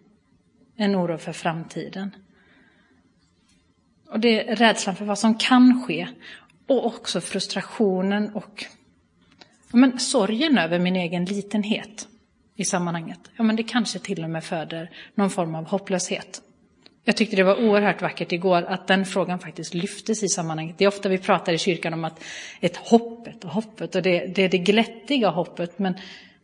en 0.76 0.96
oro 0.96 1.18
för 1.18 1.32
framtiden. 1.32 2.10
Och 4.08 4.20
det 4.20 4.48
är 4.48 4.56
rädslan 4.56 4.96
för 4.96 5.04
vad 5.04 5.18
som 5.18 5.38
kan 5.38 5.84
ske 5.86 6.08
och 6.66 6.86
också 6.86 7.20
frustrationen 7.20 8.34
och 8.34 8.64
men, 9.72 9.98
sorgen 9.98 10.58
över 10.58 10.78
min 10.78 10.96
egen 10.96 11.24
litenhet 11.24 12.08
i 12.54 12.64
sammanhanget. 12.64 13.30
Ja, 13.36 13.44
men 13.44 13.56
det 13.56 13.62
kanske 13.62 13.98
till 13.98 14.24
och 14.24 14.30
med 14.30 14.44
föder 14.44 14.90
någon 15.14 15.30
form 15.30 15.54
av 15.54 15.64
hopplöshet. 15.64 16.42
Jag 17.08 17.16
tyckte 17.16 17.36
det 17.36 17.42
var 17.42 17.64
oerhört 17.64 18.02
vackert 18.02 18.32
igår 18.32 18.62
att 18.62 18.86
den 18.86 19.04
frågan 19.04 19.38
faktiskt 19.38 19.74
lyftes 19.74 20.22
i 20.22 20.28
sammanhanget. 20.28 20.78
Det 20.78 20.84
är 20.84 20.88
ofta 20.88 21.08
vi 21.08 21.18
pratar 21.18 21.52
i 21.52 21.58
kyrkan 21.58 21.94
om 21.94 22.04
att 22.04 22.24
ett 22.60 22.76
hoppet 22.76 23.44
och 23.44 23.50
hoppet 23.50 23.94
och 23.94 24.02
det, 24.02 24.26
det 24.26 24.42
är 24.42 24.48
det 24.48 24.58
glättiga 24.58 25.28
hoppet. 25.28 25.78
Men, 25.78 25.94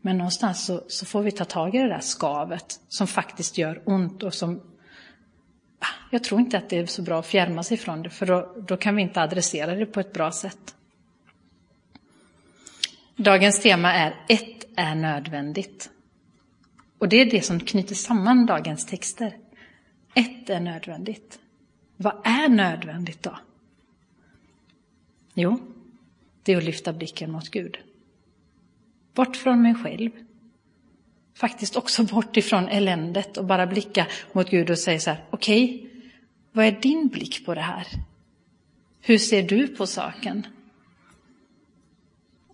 men 0.00 0.18
någonstans 0.18 0.66
så, 0.66 0.82
så, 0.88 1.06
får 1.06 1.22
vi 1.22 1.30
ta 1.30 1.44
tag 1.44 1.74
i 1.74 1.78
det 1.78 1.88
där 1.88 2.00
skavet 2.00 2.80
som 2.88 3.06
faktiskt 3.06 3.58
gör 3.58 3.82
ont 3.84 4.22
och 4.22 4.34
som 4.34 4.60
ah, 5.78 5.86
jag 6.10 6.24
tror 6.24 6.40
inte 6.40 6.58
att 6.58 6.68
det 6.68 6.78
är 6.78 6.86
så 6.86 7.02
bra 7.02 7.18
att 7.18 7.26
fjärma 7.26 7.62
sig 7.62 7.76
från 7.76 8.02
det, 8.02 8.10
för 8.10 8.26
då, 8.26 8.54
då 8.68 8.76
kan 8.76 8.96
vi 8.96 9.02
inte 9.02 9.22
adressera 9.22 9.74
det 9.74 9.86
på 9.86 10.00
ett 10.00 10.12
bra 10.12 10.32
sätt. 10.32 10.74
Dagens 13.16 13.60
tema 13.62 13.92
är 13.92 14.14
ett 14.28 14.66
är 14.76 14.94
nödvändigt. 14.94 15.90
Och 16.98 17.08
det 17.08 17.16
är 17.16 17.30
det 17.30 17.44
som 17.44 17.60
knyter 17.60 17.94
samman 17.94 18.46
dagens 18.46 18.86
texter. 18.86 19.41
Ett 20.14 20.50
är 20.50 20.60
nödvändigt. 20.60 21.38
Vad 21.96 22.20
är 22.24 22.48
nödvändigt 22.48 23.22
då? 23.22 23.38
Jo, 25.34 25.60
det 26.42 26.52
är 26.52 26.56
att 26.56 26.64
lyfta 26.64 26.92
blicken 26.92 27.32
mot 27.32 27.48
Gud. 27.48 27.78
Bort 29.14 29.36
från 29.36 29.62
mig 29.62 29.74
själv. 29.74 30.10
Faktiskt 31.34 31.76
också 31.76 32.04
bort 32.04 32.36
ifrån 32.36 32.68
eländet 32.68 33.36
och 33.36 33.44
bara 33.44 33.66
blicka 33.66 34.06
mot 34.32 34.50
Gud 34.50 34.70
och 34.70 34.78
säga 34.78 35.00
så 35.00 35.10
här, 35.10 35.24
okej, 35.30 35.64
okay, 35.64 35.90
vad 36.52 36.66
är 36.66 36.72
din 36.72 37.08
blick 37.08 37.46
på 37.46 37.54
det 37.54 37.60
här? 37.60 37.86
Hur 39.00 39.18
ser 39.18 39.42
du 39.42 39.68
på 39.68 39.86
saken? 39.86 40.46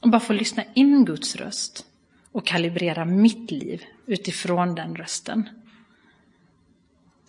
Och 0.01 0.11
bara 0.11 0.21
få 0.21 0.33
lyssna 0.33 0.65
in 0.75 1.05
Guds 1.05 1.37
röst 1.37 1.87
och 2.33 2.47
kalibrera 2.47 3.05
mitt 3.05 3.51
liv 3.51 3.85
utifrån 4.07 4.75
den 4.75 4.97
rösten. 4.97 5.49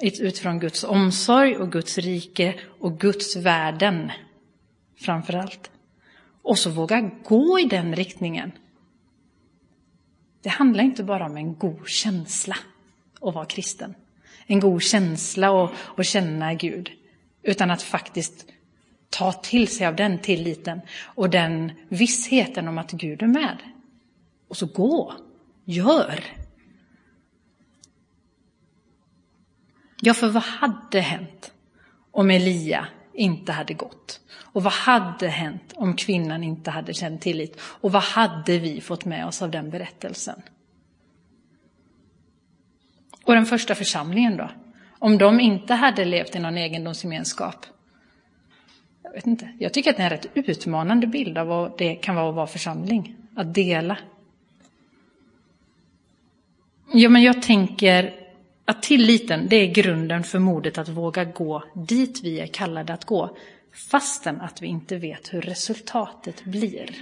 Utifrån 0.01 0.59
Guds 0.59 0.83
omsorg 0.83 1.57
och 1.57 1.71
Guds 1.71 1.97
rike 1.97 2.59
och 2.79 2.99
Guds 2.99 3.35
värden 3.35 4.11
framför 4.97 5.33
allt. 5.33 5.71
Och 6.41 6.59
så 6.59 6.69
våga 6.69 7.11
gå 7.23 7.59
i 7.59 7.63
den 7.63 7.95
riktningen. 7.95 8.51
Det 10.41 10.49
handlar 10.49 10.83
inte 10.83 11.03
bara 11.03 11.25
om 11.25 11.37
en 11.37 11.55
god 11.55 11.87
känsla 11.87 12.57
att 13.21 13.35
vara 13.35 13.45
kristen. 13.45 13.95
En 14.45 14.59
god 14.59 14.81
känsla 14.81 15.51
och, 15.51 15.71
och 15.75 16.05
känna 16.05 16.53
Gud. 16.53 16.91
Utan 17.43 17.71
att 17.71 17.81
faktiskt 17.81 18.45
ta 19.09 19.31
till 19.31 19.67
sig 19.67 19.87
av 19.87 19.95
den 19.95 20.19
tilliten 20.19 20.81
och 21.01 21.29
den 21.29 21.71
vissheten 21.89 22.67
om 22.67 22.77
att 22.77 22.91
Gud 22.91 23.23
är 23.23 23.27
med. 23.27 23.57
Och 24.47 24.57
så 24.57 24.65
gå, 24.65 25.13
gör. 25.65 26.23
Ja, 30.01 30.13
för 30.13 30.29
vad 30.29 30.43
hade 30.43 30.99
hänt 30.99 31.51
om 32.11 32.31
Elia 32.31 32.87
inte 33.13 33.51
hade 33.51 33.73
gått? 33.73 34.21
Och 34.37 34.63
vad 34.63 34.73
hade 34.73 35.27
hänt 35.27 35.73
om 35.75 35.95
kvinnan 35.95 36.43
inte 36.43 36.71
hade 36.71 36.93
känt 36.93 37.21
tillit? 37.21 37.61
Och 37.61 37.91
vad 37.91 38.03
hade 38.03 38.59
vi 38.59 38.81
fått 38.81 39.05
med 39.05 39.27
oss 39.27 39.41
av 39.41 39.51
den 39.51 39.69
berättelsen? 39.69 40.41
Och 43.23 43.33
den 43.33 43.45
första 43.45 43.75
församlingen 43.75 44.37
då? 44.37 44.49
Om 44.99 45.17
de 45.17 45.39
inte 45.39 45.73
hade 45.73 46.05
levt 46.05 46.35
i 46.35 46.39
någon 46.39 46.57
egendomsgemenskap? 46.57 47.65
Jag 49.03 49.11
vet 49.11 49.27
inte. 49.27 49.49
Jag 49.59 49.73
tycker 49.73 49.89
att 49.89 49.97
det 49.97 50.03
är 50.03 50.11
en 50.11 50.17
rätt 50.17 50.27
utmanande 50.33 51.07
bild 51.07 51.37
av 51.37 51.47
vad 51.47 51.77
det 51.77 51.95
kan 51.95 52.15
vara 52.15 52.29
att 52.29 52.35
vara 52.35 52.47
församling. 52.47 53.15
Att 53.35 53.53
dela. 53.53 53.97
Ja, 56.93 57.09
men 57.09 57.23
jag 57.23 57.41
tänker 57.41 58.18
att 58.69 58.83
tilliten, 58.83 59.47
det 59.49 59.55
är 59.55 59.73
grunden 59.73 60.23
för 60.23 60.39
modet 60.39 60.77
att 60.77 60.89
våga 60.89 61.23
gå 61.23 61.63
dit 61.73 62.23
vi 62.23 62.39
är 62.39 62.47
kallade 62.47 62.93
att 62.93 63.05
gå, 63.05 63.37
fastän 63.89 64.41
att 64.41 64.61
vi 64.61 64.67
inte 64.67 64.97
vet 64.97 65.33
hur 65.33 65.41
resultatet 65.41 66.43
blir. 66.43 66.95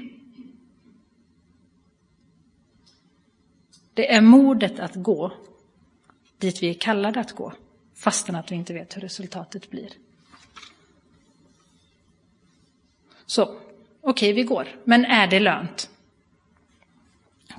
Det 3.94 4.14
är 4.14 4.22
modet 4.22 4.80
att 4.80 4.96
gå 4.96 5.32
dit 6.38 6.64
vi 6.64 6.70
är 6.70 6.74
kallade 6.74 7.20
att 7.20 7.32
gå, 7.32 7.54
fastän 7.96 8.36
att 8.36 8.52
vi 8.52 8.56
inte 8.56 8.74
vet 8.74 8.98
hur 8.98 9.02
resultatet 9.02 9.70
blir. 9.70 9.90
Så, 13.26 13.44
okej, 13.44 13.60
okay, 14.02 14.34
vi 14.34 14.44
går. 14.44 14.68
Men 14.84 15.06
är 15.06 15.28
det 15.28 15.40
lönt? 15.40 15.90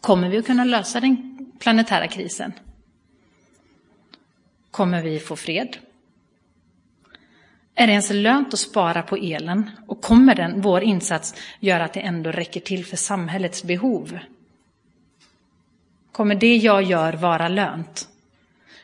Kommer 0.01 0.29
vi 0.29 0.39
att 0.39 0.47
kunna 0.47 0.65
lösa 0.65 1.01
den 1.01 1.47
planetära 1.59 2.09
krisen? 2.09 2.53
Kommer 4.79 5.03
vi 5.03 5.19
få 5.19 5.37
fred? 5.37 5.77
Är 7.75 7.87
det 7.87 7.93
ens 7.93 8.11
lönt 8.11 8.55
att 8.55 8.61
spara 8.61 9.03
på 9.03 9.17
elen? 9.17 9.71
Och 9.87 10.01
kommer 10.01 10.35
den, 10.35 10.61
vår 10.61 10.83
insats 10.83 11.35
göra 11.61 11.85
att 11.85 11.93
det 11.93 12.01
ändå 12.01 12.33
räcker 12.33 12.61
till 12.61 12.85
för 12.85 12.97
samhällets 12.97 13.65
behov? 13.65 14.19
Kommer 16.13 16.35
det 16.35 16.57
jag 16.57 16.83
gör 16.83 17.13
vara 17.13 17.49
lönt? 17.49 18.09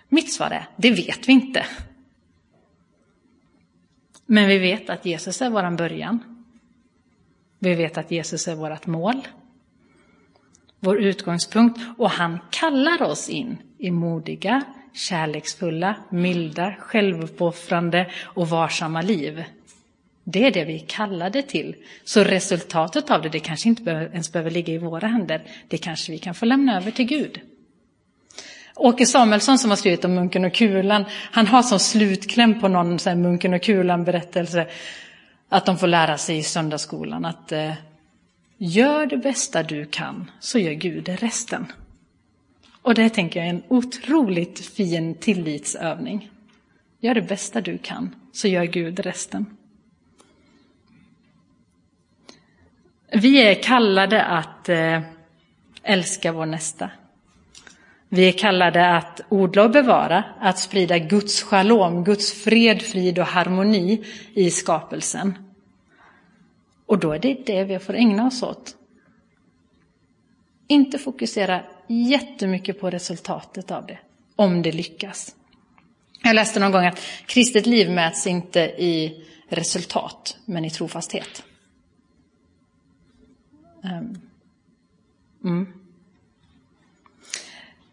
Mitt 0.09 0.33
svar 0.33 0.51
är, 0.51 0.69
det 0.77 0.91
vet 0.91 1.29
vi 1.29 1.33
inte. 1.33 1.67
Men 4.27 4.49
vi 4.49 4.59
vet 4.59 4.91
att 4.91 5.07
Jesus 5.07 5.43
är 5.43 5.51
vår 5.51 5.77
början. 5.77 6.45
Vi 7.59 7.75
vet 7.75 7.99
att 7.99 8.11
Jesus 8.11 8.49
är 8.49 8.55
vårt 8.55 8.87
mål, 8.87 9.29
vår 10.81 11.01
utgångspunkt 11.01 11.81
och 11.99 12.11
han 12.11 12.39
kallar 12.51 13.03
oss 13.03 13.29
in 13.29 13.57
i 13.79 13.91
modiga, 13.91 14.65
kärleksfulla, 14.95 15.97
milda, 16.11 16.75
självuppoffrande 16.79 18.11
och 18.25 18.49
varsamma 18.49 19.03
liv. 19.03 19.45
Det 20.25 20.47
är 20.47 20.51
det 20.51 20.65
vi 20.65 20.75
är 20.75 20.87
kallade 20.87 21.43
till. 21.43 21.77
Så 22.05 22.25
resultatet 22.25 23.11
av 23.11 23.23
det, 23.23 23.29
det 23.29 23.41
kanske 23.41 23.69
inte 23.69 23.91
ens 23.91 24.33
behöver 24.33 24.51
ligga 24.51 24.75
i 24.75 24.79
våra 24.79 25.07
händer. 25.07 25.43
Det 25.69 25.79
kanske 25.79 26.13
vi 26.13 26.19
kan 26.19 26.35
få 26.35 26.45
lämna 26.45 26.77
över 26.77 26.91
till 26.91 27.07
Gud. 27.07 27.41
Åke 28.77 29.07
Samuelsson 29.07 29.59
som 29.59 29.71
har 29.71 29.77
skrivit 29.77 30.05
om 30.05 30.15
Munken 30.15 30.45
och 30.45 30.55
Kulan, 30.55 31.05
han 31.11 31.47
har 31.47 31.63
som 31.63 31.79
slutkläm 31.79 32.61
på 32.61 32.69
någon 32.69 32.99
så 32.99 33.15
Munken 33.15 33.55
och 33.55 33.63
Kulan-berättelse 33.63 34.67
att 35.49 35.67
de 35.67 35.79
får 35.79 35.87
lära 35.87 36.19
sig 36.19 36.39
i 36.39 36.43
söndagsskolan 36.43 37.25
att 37.25 37.53
eh, 37.53 37.73
gör 38.59 39.07
det 39.07 39.17
bästa 39.17 39.63
du 39.63 39.85
kan 39.85 40.31
så 40.41 40.59
gör 40.59 40.73
Gud 40.73 41.09
resten. 41.09 41.67
Och 42.85 42.95
det 42.95 43.11
tänker 43.11 43.41
jag 43.41 43.47
är 43.47 43.51
en 43.51 43.63
otroligt 43.69 44.61
fin 44.61 45.15
tillitsövning. 45.15 46.31
Gör 47.01 47.15
det 47.15 47.23
bästa 47.23 47.61
du 47.61 47.79
kan, 47.79 48.15
så 48.33 48.49
gör 48.49 48.65
Gud 48.65 49.01
resten. 49.01 49.47
Vi 53.13 53.43
är 53.43 53.63
kallade 53.63 54.25
att 54.25 54.69
eh, 54.69 55.01
älska 55.83 56.33
vår 56.33 56.47
nästa. 56.47 56.91
Vi 58.09 58.29
är 58.29 58.33
kallade 58.33 58.97
att 58.97 59.21
odla 59.29 59.65
och 59.65 59.71
bevara, 59.71 60.25
att 60.41 60.59
sprida 60.59 60.99
Guds 60.99 61.43
shalom, 61.43 62.05
Guds 62.05 62.33
fred, 62.33 62.83
frid 62.83 63.19
och 63.19 63.27
harmoni 63.27 64.05
i 64.35 64.51
skapelsen. 64.51 65.35
Och 66.87 66.99
då 66.99 67.13
är 67.13 67.19
det 67.19 67.47
det 67.47 67.65
vi 67.65 67.79
får 67.79 67.95
ägna 67.95 68.27
oss 68.27 68.43
åt. 68.43 68.77
Inte 70.69 70.99
fokusera 70.99 71.61
jättemycket 71.87 72.81
på 72.81 72.91
resultatet 72.91 73.71
av 73.71 73.87
det, 73.87 73.99
om 74.37 74.63
det 74.63 74.73
lyckas. 74.73 75.35
Jag 76.23 76.35
läste 76.35 76.61
någon 76.61 76.73
gång 76.73 76.87
att 76.87 77.01
kristet 77.27 77.67
liv 77.67 77.91
mäts 77.91 78.27
inte 78.27 78.61
i 78.61 79.25
resultat, 79.49 80.37
men 80.45 80.65
i 80.65 80.71
trofasthet. 80.71 81.43
Ehm. 83.85 84.21
Mm. 85.45 85.67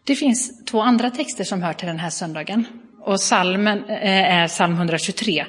Det 0.04 0.16
finns 0.16 0.64
två 0.64 0.80
andra 0.80 1.10
texter 1.10 1.44
som 1.44 1.62
hör 1.62 1.72
till 1.72 1.88
den 1.88 1.98
här 1.98 2.10
söndagen. 2.10 2.64
Och 3.00 3.20
salmen 3.20 3.84
eh, 3.84 4.34
är 4.34 4.48
psalm 4.48 4.74
123. 4.74 5.46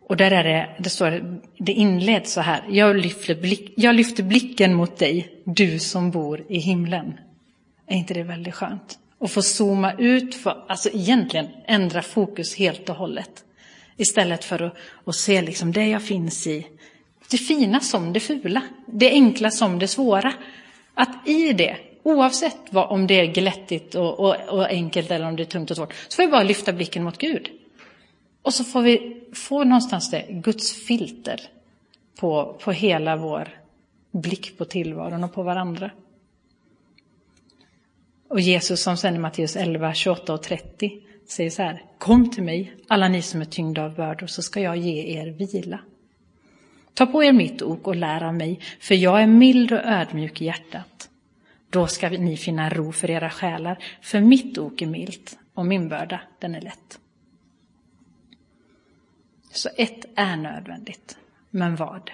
Och 0.00 0.16
där 0.16 0.30
är 0.30 0.44
det, 0.44 0.76
det 0.78 0.90
står, 0.90 1.40
det 1.58 1.72
inleds 1.72 2.32
så 2.32 2.40
här. 2.40 2.64
Jag 2.70 2.96
lyfter, 2.96 3.34
blick, 3.34 3.72
jag 3.76 3.94
lyfter 3.94 4.22
blicken 4.22 4.74
mot 4.74 4.98
dig, 4.98 5.42
du 5.44 5.78
som 5.78 6.10
bor 6.10 6.44
i 6.48 6.58
himlen. 6.58 7.18
Är 7.88 7.96
inte 7.96 8.14
det 8.14 8.22
väldigt 8.22 8.54
skönt? 8.54 8.98
Att 9.20 9.30
få 9.30 9.42
zooma 9.42 9.92
ut, 9.92 10.34
för, 10.34 10.64
alltså 10.68 10.88
egentligen 10.92 11.48
ändra 11.66 12.02
fokus 12.02 12.54
helt 12.56 12.88
och 12.88 12.96
hållet. 12.96 13.44
Istället 13.96 14.44
för 14.44 14.62
att, 14.62 14.74
att 15.04 15.14
se 15.14 15.42
liksom 15.42 15.72
det 15.72 15.86
jag 15.86 16.02
finns 16.02 16.46
i, 16.46 16.66
det 17.30 17.38
fina 17.38 17.80
som 17.80 18.12
det 18.12 18.20
fula, 18.20 18.62
det 18.86 19.10
enkla 19.10 19.50
som 19.50 19.78
det 19.78 19.88
svåra. 19.88 20.32
Att 20.94 21.28
i 21.28 21.52
det, 21.52 21.76
Oavsett 22.02 22.56
vad, 22.70 22.90
om 22.90 23.06
det 23.06 23.20
är 23.20 23.26
glättigt 23.26 23.94
och, 23.94 24.20
och, 24.20 24.36
och, 24.48 24.66
enkelt 24.66 25.10
eller 25.10 25.26
om 25.26 25.36
det 25.36 25.42
är 25.42 25.44
tungt 25.44 25.70
och 25.70 25.76
svårt, 25.76 25.94
så 26.08 26.16
får 26.16 26.22
vi 26.22 26.30
bara 26.30 26.42
lyfta 26.42 26.72
blicken 26.72 27.04
mot 27.04 27.18
Gud. 27.18 27.48
Och 28.42 28.54
så 28.54 28.64
får 28.64 28.82
vi 28.82 29.22
få 29.34 29.64
någonstans 29.64 30.10
det, 30.10 30.26
Guds 30.28 30.72
filter 30.72 31.40
på, 32.20 32.58
på 32.64 32.72
hela 32.72 33.16
vår 33.16 33.48
blick 34.10 34.58
på 34.58 34.64
tillvaron 34.64 35.24
och 35.24 35.34
på 35.34 35.42
varandra. 35.42 35.90
Och 38.28 38.40
Jesus 38.40 38.82
som 38.82 38.96
sen 38.96 39.14
i 39.14 39.18
Matteus 39.18 39.56
11, 39.56 39.94
28 39.94 40.34
och 40.34 40.42
30 40.42 41.02
säger 41.28 41.50
så 41.50 41.62
här, 41.62 41.82
kom 41.98 42.30
till 42.30 42.42
mig, 42.42 42.76
alla 42.88 43.08
ni 43.08 43.22
som 43.22 43.40
är 43.40 43.44
tyngda 43.44 43.84
av 43.84 43.94
bördor, 43.94 44.26
så 44.26 44.42
ska 44.42 44.60
jag 44.60 44.76
ge 44.76 45.18
er 45.18 45.26
vila. 45.26 45.80
Ta 46.94 47.06
på 47.06 47.24
er 47.24 47.32
mitt 47.32 47.62
ok 47.62 47.86
och 47.86 47.96
lär 47.96 48.22
av 48.22 48.34
mig, 48.34 48.60
för 48.80 48.94
jag 48.94 49.22
är 49.22 49.26
mild 49.26 49.72
och 49.72 49.84
ödmjuk 49.84 50.40
i 50.40 50.44
hjärtat. 50.44 51.10
Då 51.70 51.86
ska 51.86 52.08
ni 52.08 52.36
finna 52.36 52.70
ro 52.70 52.92
för 52.92 53.10
era 53.10 53.30
själar, 53.30 53.78
för 54.02 54.20
mitt 54.20 54.58
ok 54.58 54.82
är 54.82 54.86
milt 54.86 55.38
och 55.54 55.66
min 55.66 55.88
börda, 55.88 56.20
den 56.38 56.54
är 56.54 56.60
lätt. 56.60 56.98
Så 59.50 59.68
ett 59.76 60.04
är 60.14 60.36
nödvändigt, 60.36 61.18
men 61.50 61.76
vad? 61.76 62.10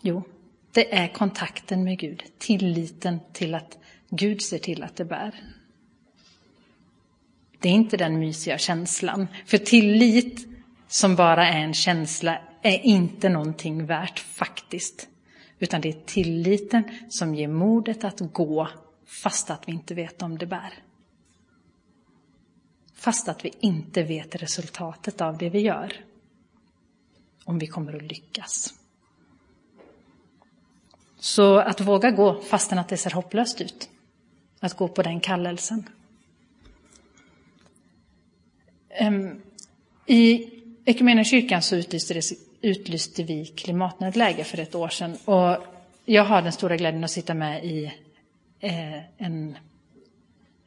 Jo, 0.00 0.22
det 0.76 0.94
är 0.94 1.08
kontakten 1.08 1.84
med 1.84 1.98
Gud, 1.98 2.22
tilliten 2.38 3.20
till 3.32 3.54
att 3.54 3.78
Gud 4.10 4.42
ser 4.42 4.58
till 4.58 4.82
att 4.82 4.96
det 4.96 5.04
bär. 5.04 5.34
Det 7.58 7.68
är 7.68 7.72
inte 7.72 7.96
den 7.96 8.18
mysiga 8.18 8.58
känslan, 8.58 9.26
för 9.46 9.58
tillit 9.58 10.48
som 10.88 11.16
bara 11.16 11.48
är 11.48 11.58
en 11.58 11.74
känsla 11.74 12.38
är 12.62 12.86
inte 12.86 13.28
någonting 13.28 13.86
värt 13.86 14.18
faktiskt. 14.18 15.08
Utan 15.58 15.80
det 15.80 15.88
är 15.88 16.00
tilliten 16.06 16.84
som 17.08 17.34
ger 17.34 17.48
modet 17.48 18.04
att 18.04 18.20
gå 18.20 18.68
fast 19.06 19.50
att 19.50 19.68
vi 19.68 19.72
inte 19.72 19.94
vet 19.94 20.22
om 20.22 20.38
det 20.38 20.46
bär. 20.46 20.74
Fast 22.94 23.28
att 23.28 23.44
vi 23.44 23.52
inte 23.60 24.02
vet 24.02 24.34
resultatet 24.34 25.20
av 25.20 25.38
det 25.38 25.50
vi 25.50 25.58
gör. 25.58 25.92
Om 27.44 27.58
vi 27.58 27.66
kommer 27.66 27.96
att 27.96 28.02
lyckas. 28.02 28.74
Så 31.26 31.58
att 31.58 31.80
våga 31.80 32.10
gå 32.10 32.40
fastän 32.40 32.78
att 32.78 32.88
det 32.88 32.96
ser 32.96 33.10
hopplöst 33.10 33.60
ut. 33.60 33.88
Att 34.60 34.76
gå 34.76 34.88
på 34.88 35.02
den 35.02 35.20
kallelsen. 35.20 35.88
Ehm, 38.88 39.42
I 40.06 40.50
Equmeniakyrkan 40.84 41.62
så 41.62 41.76
utlyste, 41.76 42.20
utlyste 42.60 43.22
vi 43.22 43.46
klimatnödläge 43.46 44.44
för 44.44 44.60
ett 44.60 44.74
år 44.74 44.88
sedan. 44.88 45.16
Och 45.24 45.66
jag 46.04 46.24
har 46.24 46.42
den 46.42 46.52
stora 46.52 46.76
glädjen 46.76 47.04
att 47.04 47.10
sitta 47.10 47.34
med 47.34 47.64
i 47.64 47.92
eh, 48.60 48.98
en, 49.18 49.56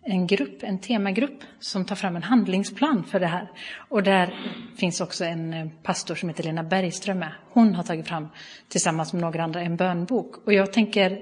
en 0.10 0.28
grupp, 0.28 0.63
en 0.63 0.80
temagrupp 0.80 1.44
som 1.60 1.86
tar 1.86 1.96
fram 1.96 2.16
en 2.16 2.24
handlingsplan 2.24 3.04
för 3.04 3.20
det 3.20 3.28
här. 3.28 3.51
Och 3.89 4.04
där 4.04 4.36
finns 4.78 5.01
också 5.01 5.25
en 5.25 5.54
eh, 5.54 5.68
pastor 5.84 6.16
som 6.16 6.30
heter 6.30 6.44
Lena 6.44 6.63
Bergström 6.63 7.20
med. 7.20 7.32
Hon 7.50 7.75
har 7.75 7.84
tagit 7.84 8.08
fram 8.08 8.28
tillsammans 8.68 9.13
med 9.13 9.22
några 9.22 9.44
andra 9.44 9.62
en 9.62 9.75
bönbok. 9.75 10.48
Och 10.48 10.54
jag 10.54 10.74
tänker 10.74 11.22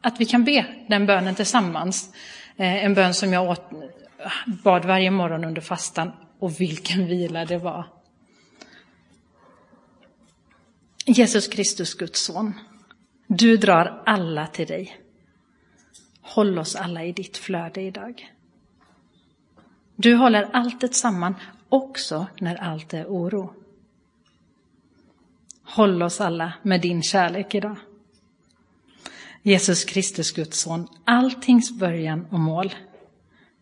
att 0.00 0.20
vi 0.20 0.24
kan 0.24 0.44
be 0.44 0.66
den 0.88 1.06
bönen 1.06 1.34
tillsammans. 1.34 2.14
Eh, 2.56 2.84
en 2.84 2.94
bön 2.94 3.14
som 3.14 3.32
jag 3.32 3.50
åt, 3.50 3.72
eh, 3.72 4.30
bad 4.64 4.84
varje 4.84 5.10
morgon 5.10 5.44
under 5.44 5.60
fastan. 5.60 6.12
Och 6.38 6.60
vilken 6.60 7.06
vila 7.06 7.44
det 7.44 7.58
var. 7.58 7.86
Jesus 11.06 11.48
Kristus, 11.48 11.94
Guds 11.94 12.24
son, 12.24 12.52
du 13.26 13.56
drar 13.56 14.02
alla 14.06 14.46
till 14.46 14.66
dig. 14.66 15.05
Håll 16.26 16.58
oss 16.58 16.76
alla 16.76 17.04
i 17.04 17.12
ditt 17.12 17.36
flöde 17.36 17.80
idag. 17.80 18.32
Du 19.96 20.14
håller 20.14 20.42
alltet 20.52 20.94
samman, 20.94 21.34
också 21.68 22.26
när 22.40 22.56
allt 22.56 22.94
är 22.94 23.06
oro. 23.06 23.54
Håll 25.62 26.02
oss 26.02 26.20
alla 26.20 26.52
med 26.62 26.80
din 26.80 27.02
kärlek 27.02 27.54
idag. 27.54 27.76
Jesus 29.42 29.84
Kristus, 29.84 30.32
Guds 30.32 30.60
son, 30.60 30.88
alltings 31.04 31.72
början 31.72 32.26
och 32.30 32.40
mål. 32.40 32.74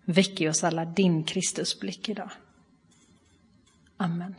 Väck 0.05 0.41
i 0.41 0.49
oss 0.49 0.65
alla 0.65 0.85
din 0.85 1.25
Kristusblick 1.25 2.09
idag. 2.09 2.31
Amen. 3.97 4.35